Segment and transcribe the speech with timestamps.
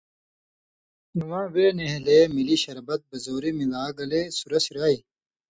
[1.17, 4.95] اِواں وے نھېلے ملی شربت بزوری ملا گلے سُرسیۡ رائ